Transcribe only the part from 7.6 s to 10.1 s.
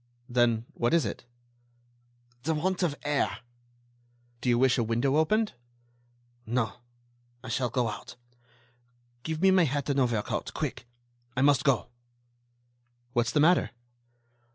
go out. Give me my hat and